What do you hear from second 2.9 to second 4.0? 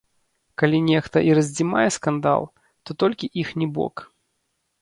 толькі іхні бок.